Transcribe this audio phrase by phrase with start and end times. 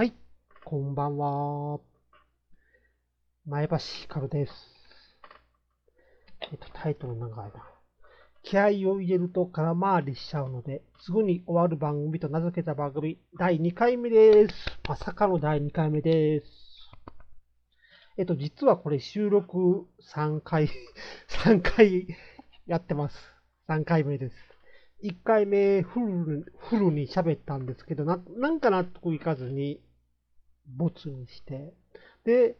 [0.00, 0.14] はい、
[0.64, 1.78] こんばんは。
[3.44, 4.52] 前橋ひかるです。
[6.40, 7.52] えっと、タイトル長いな。
[8.42, 14.54] 気合を入れると空回りしちゃうので、すぐに終わる番組と名付けた番組、第2回目です。
[14.88, 16.46] まさかの第2回目です。
[18.16, 20.70] えっと、実はこれ収録3回、
[21.44, 22.06] 3回
[22.66, 23.18] やってます。
[23.68, 24.34] 3回目です。
[25.02, 29.82] 1回目フルフルに喋ったんですけどな、なんか納得いかずに、
[30.66, 31.74] ボツにして、
[32.24, 32.56] で、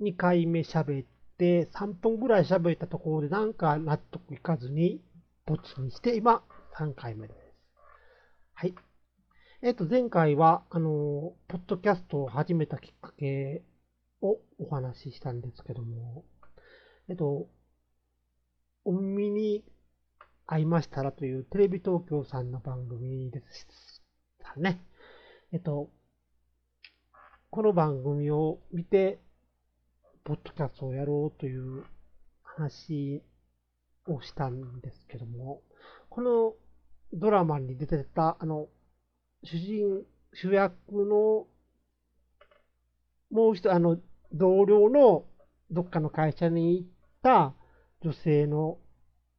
[0.00, 1.06] 2回目喋っ
[1.38, 5.00] て、3分ぐらい喋ったところで、なんか納得いかずに、
[5.46, 6.42] ボツにして、今、
[6.78, 7.38] 3回目です。
[8.54, 8.74] はい。
[9.62, 13.62] えっ、と、前回は、あの、ポッドキャストを始めたきっかけ
[14.20, 16.24] をお話ししたんですけども、
[17.08, 17.48] えっと、
[18.84, 19.64] お耳に
[20.46, 24.02] 会いましたらというテレビ東京さんの番組です。
[24.56, 24.80] ね。
[25.52, 25.90] えっと、
[27.50, 29.18] この番組を見て、
[30.24, 31.84] ポッドキャストをやろうという
[32.42, 33.22] 話
[34.06, 35.62] をしたんですけども、
[36.10, 36.54] この
[37.12, 38.68] ドラマに出てた、あの、
[39.44, 41.46] 主人、主役の、
[43.30, 43.98] もう一人、あの、
[44.32, 45.24] 同僚の
[45.70, 46.88] どっかの会社に行っ
[47.22, 47.54] た
[48.02, 48.78] 女性の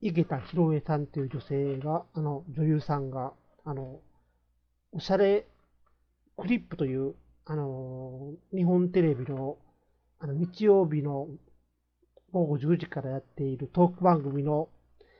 [0.00, 3.32] 井桁弘恵さんという女性が、あの、女優さんが、
[3.64, 4.00] あの、
[4.90, 5.46] おしゃれ
[6.36, 9.58] クリップという、あの、日本テレビの、
[10.20, 11.28] あの、日曜日の
[12.32, 14.68] 午後10時からやっているトーク番組の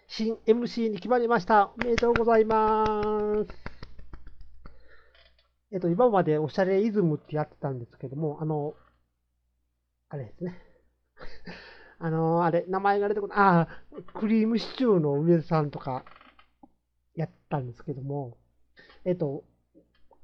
[0.06, 1.73] 新 MC に決まりました。
[1.75, 3.73] おめでとうございます。
[5.73, 8.75] えっと、今までおしゃれイズムってやってたんですけども、あの、
[10.09, 10.61] あれですね。
[11.98, 13.39] あの、あれ、名前が出てこない。
[13.39, 13.69] ああ、
[14.14, 16.05] クリームシチューの上さんとか
[17.14, 18.36] やったんですけども、
[19.05, 19.45] えっと、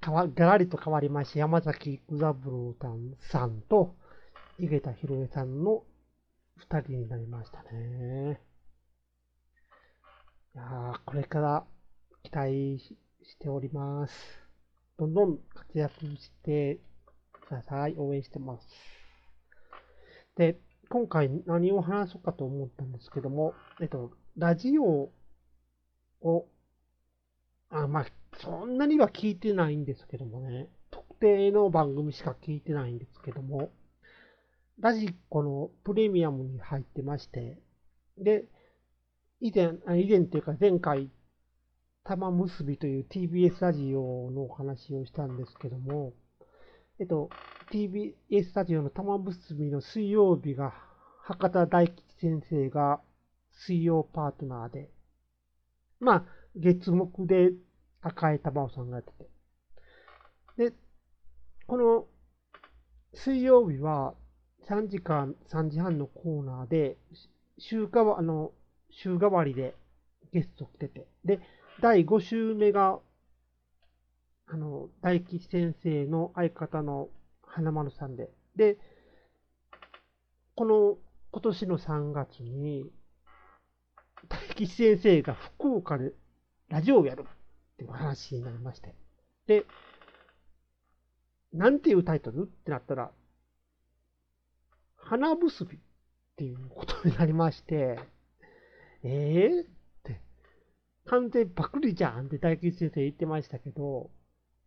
[0.09, 2.75] かわ、がらりと変わりまして、山崎育三郎
[3.21, 3.95] さんと、
[4.59, 5.85] 井桁弘恵さんの
[6.57, 8.41] 二人になりましたね。
[10.55, 11.65] いやこれから
[12.23, 14.15] 期待ししております。
[14.99, 16.81] どんどん活躍して
[17.47, 17.95] ください。
[17.99, 18.67] 応援してます。
[20.37, 20.59] で、
[20.89, 23.53] 今回何を話そうかと思ったんですけども、
[23.83, 25.11] えっと、ラジオ
[26.23, 26.49] を、
[27.69, 28.07] あ、まあ、
[28.43, 33.71] そんなには聞いてないんですけどもね、特定の番組しか聞いてないんですけども、
[34.81, 37.59] ラジコのプレミアムに入ってまして、
[38.17, 38.45] で、
[39.41, 41.11] 以前、以前というか前回、
[42.05, 46.15] 玉結びという TBS ラジオのお話をしたんですけども、
[47.01, 47.29] えっと、
[47.73, 48.15] TBS
[48.55, 50.75] ラジオの玉結びの水曜日が、
[51.23, 53.01] 博多大吉先生が
[53.53, 54.91] 水曜パートナーで、
[56.01, 56.25] まあ、
[56.57, 57.53] 月木で
[58.01, 59.13] 赤江玉緒さんがやって
[60.57, 60.71] て。
[60.71, 60.77] で、
[61.67, 62.07] この
[63.15, 64.15] 水曜日は
[64.69, 66.97] 3時間、3時半のコーナーで、
[67.59, 68.53] 週替わあの
[68.91, 69.75] 週替わりで
[70.33, 71.41] ゲスト来てて、で、
[71.81, 73.01] 第5週目が、
[74.47, 77.09] あの、大吉先生の相方の
[77.43, 78.79] 花丸さんで、で、
[80.55, 80.99] この
[81.31, 82.91] 今年の3月に、
[84.29, 86.13] 大吉先生が福岡で
[86.69, 87.25] ラジオをやる。
[87.79, 88.93] っていう話になりまして、
[89.47, 89.65] で、
[91.53, 92.43] なんていうタイトル？
[92.43, 93.13] ってなったら、
[94.97, 95.81] 花結びっ
[96.37, 98.01] ていうことになりまして、
[99.05, 99.65] ええっ
[100.03, 100.21] て、
[101.07, 104.11] 完全パクリじゃんって大吉先生言ってましたけど、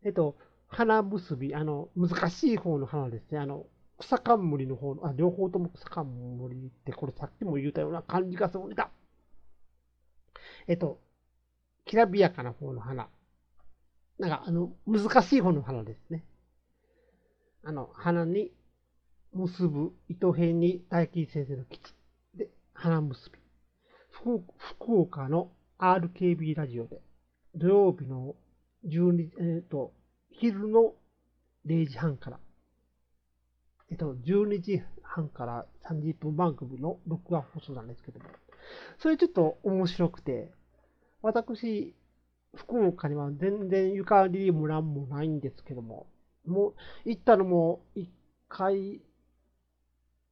[0.05, 0.37] えっと、
[0.69, 3.39] 花結び、あの、難しい方の花ですね。
[3.39, 3.67] あの、
[3.99, 8.89] 草冠の方の、あ、両方とも草冠って、これさっきも言ったような感じがするんだ。
[10.67, 11.01] えっと、
[11.85, 13.09] きらびやかな方の花。
[14.19, 16.23] なんか、あの、難しい方の花ですね。
[17.63, 18.51] あの、花に
[19.33, 21.95] 結ぶ糸辺に大吉先生の基地。
[22.35, 23.39] で、花結び。
[24.09, 27.01] 福福岡の RKB ラジオで、
[27.55, 28.35] 土曜日の
[28.85, 29.93] 12、えっ、と、
[30.29, 30.93] 昼の
[31.65, 32.39] 0時半から、
[33.89, 38.25] えっと、12時半から30分番組の録画放送なんですけども、
[38.99, 40.51] それちょっと面白くて、
[41.21, 41.95] 私、
[42.55, 46.07] 福岡には全然ゆかりもなんもないんですけども、
[46.45, 46.75] もう、
[47.05, 48.09] 行ったのも1
[48.49, 49.01] 回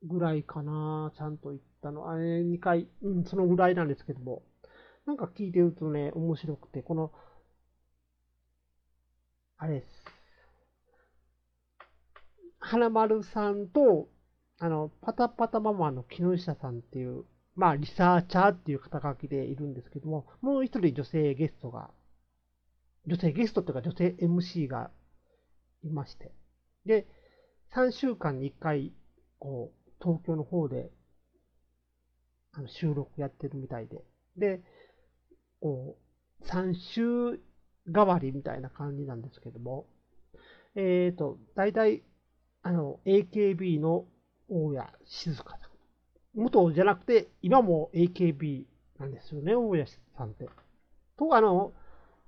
[0.04, 2.10] ぐらいかな、ちゃんと行ったの。
[2.10, 4.44] あれ、2回、うん、そのぐらいなんですけども、
[5.06, 7.12] なんか聞いてるとね、面白くて、この、
[9.58, 10.06] あれです。
[12.60, 14.10] 花丸さんと、
[14.60, 17.26] あの、パタパタママの木下さんっていう、
[17.60, 21.92] まあ、リサーチャーっていう肩書きでいるんですけども、もう一人女性ゲストが、
[23.06, 24.92] 女性ゲストっていうか女性 MC が
[25.84, 26.32] いまして。
[26.86, 27.06] で、
[27.76, 28.94] 3週間に1回、
[29.40, 30.90] こう、東京の方で、
[32.54, 34.06] あの収録やってるみたいで。
[34.38, 34.62] で、
[35.60, 35.98] こ
[36.42, 37.42] う、3週
[37.90, 39.86] 代わりみたいな感じなんですけども、
[40.76, 42.04] えっ、ー、と、大体、
[42.62, 44.06] あの、AKB の
[44.48, 45.69] 大谷静香さん。
[46.34, 48.66] 元じゃなくて、今も AKB
[49.00, 49.86] なんですよね、大谷
[50.18, 50.48] さんって。
[51.18, 51.74] と、あの、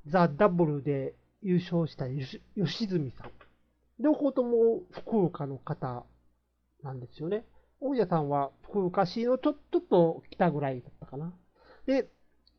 [0.07, 2.42] ザ・ダブルで優勝した吉
[2.88, 3.31] 住さん。
[4.00, 6.06] 両方とも福岡の方
[6.83, 7.45] なんですよね。
[7.80, 11.33] 大谷さんは福岡市のちょちょっと北ぐらいだったかな。
[11.86, 12.09] で、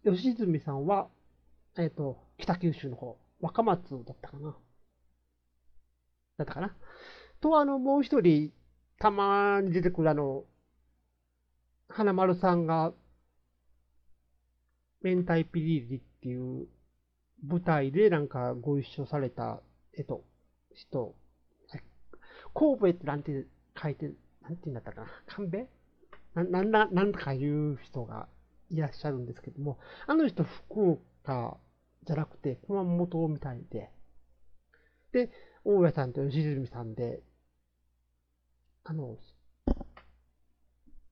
[0.05, 1.09] 吉住さんは、
[1.77, 4.57] えっ、ー、と、北九州の方、若松だったかな。
[6.39, 6.77] だったかな。
[7.41, 8.53] と、あの、もう一人、
[8.99, 10.45] たまに出てくるあの、
[11.95, 12.93] 花丸さんが、
[15.03, 16.67] 明太ピリリっていう
[17.47, 19.61] 舞台でなんかご一緒された、
[19.97, 20.25] えっと、
[20.75, 21.15] 人、
[22.55, 23.47] 神戸ってなんて
[23.81, 24.11] 書いて、
[24.43, 25.59] なんて言うんだったかな、神戸？
[26.35, 28.27] な、なん、なんとかいう人が
[28.71, 30.93] いらっしゃるんですけども、あの人福
[31.25, 31.59] 岡
[32.07, 33.91] じゃなくて熊本みたいで、
[35.13, 35.31] で、
[35.65, 37.21] 大家さんと吉住さんで、
[38.85, 39.19] あの、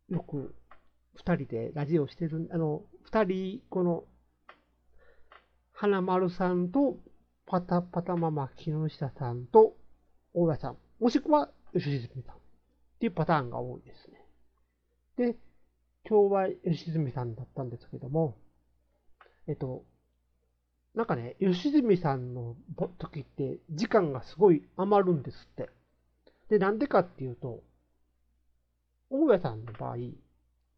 [0.09, 0.55] よく
[1.21, 4.05] 二人でラジオしてる、あの、二人、この、
[5.73, 6.97] 花丸さんと、
[7.47, 9.77] パタパタママ木下さんと、
[10.33, 12.39] 大家さん、もしくは吉住さんっ
[13.01, 14.25] ていうパターンが多いですね。
[15.17, 15.37] で、
[16.09, 18.39] 今日は吉住さんだったんですけども、
[19.47, 19.85] えっと、
[20.95, 22.57] なんかね、吉住さんの
[22.99, 25.69] 時って時間がすごい余るんですって。
[26.49, 27.63] で、なんでかっていうと、
[29.11, 29.97] 大家さんの場合、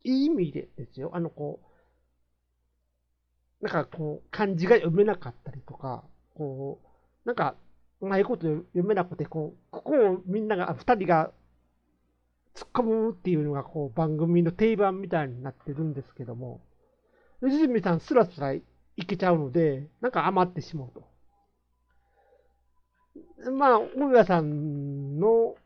[0.04, 1.10] いい意味でですよ。
[1.14, 1.60] あの、こ
[3.60, 6.04] う、なんかこう、漢字が読めなかったりとか、
[6.34, 6.80] こ
[7.24, 7.54] う、なんか、
[8.00, 11.32] うまいこと読めなくて、こう、ここをみんなが、二人が
[12.54, 16.60] 突っ込むっていうのが、こう、番組の定番みたいになってるんですけども、
[17.40, 18.62] 吉住さんスラスラい
[19.06, 21.12] けちゃうので、なんか余ってしまうと。
[23.50, 25.56] まあ、大家さんの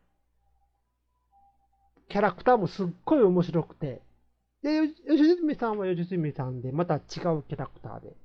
[2.08, 4.00] キャラクターもすっごい面白くて、
[4.66, 8.16] で、吉住さんは吉住さんで、また違うキャラクターで、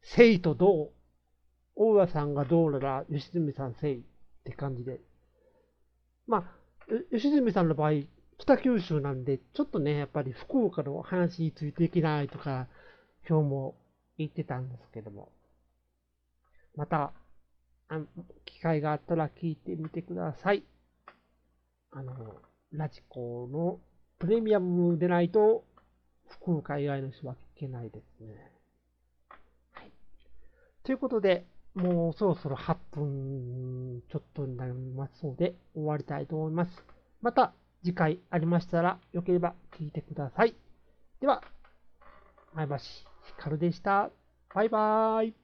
[0.00, 0.92] 生とどう、
[1.76, 4.00] 大家さんがどうらら、吉住さん生っ
[4.44, 5.02] て感じで。
[6.26, 6.44] まあ、
[7.12, 7.90] 吉住さんの場合、
[8.38, 12.66] 北九州なんで、ちょっとね、やっぱり福岡の話についていけないとか、
[13.28, 13.76] 今日も
[14.16, 15.30] 言ってたんですけども。
[16.74, 17.12] また、
[17.88, 18.00] あ
[18.46, 20.64] 機会があったら聞いてみてください。
[21.90, 22.40] あの、
[22.72, 23.78] ラジコの
[24.18, 25.64] プレミアムでないと、
[26.28, 28.52] 福岡以外の人は聞けないですね。
[29.72, 29.92] はい。
[30.82, 36.84] ということで、もうそろそろ8分ちょっとになりますので、終わりたいと思います。
[37.20, 37.52] また
[37.82, 40.54] 次回ありましたら、よければ聞いてください。
[41.20, 41.42] では、
[42.54, 44.10] 前橋ひかるでした。
[44.54, 45.43] バイバーイ。